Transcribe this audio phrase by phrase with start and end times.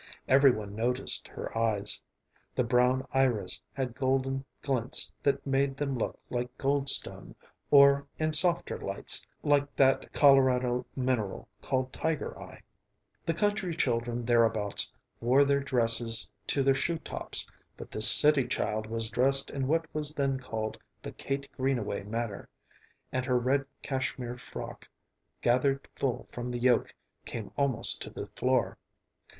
[0.27, 2.01] Every one noticed her eyes;
[2.55, 7.35] the brown iris had golden glints that made them look like gold stone,
[7.69, 12.63] or, in softer lights, like that Colorado mineral called tiger eye.
[13.27, 17.45] The country children thereabouts wore their dresses to their shoe tops,
[17.77, 22.49] but this city child was dressed in what was then called the "Kate Greenaway" manner,
[23.11, 24.89] and her red cashmere frock,
[25.43, 26.91] gathered full from the yoke,
[27.23, 28.79] came almost to the floor.